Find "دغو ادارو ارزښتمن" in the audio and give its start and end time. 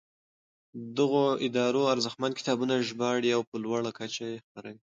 0.97-2.31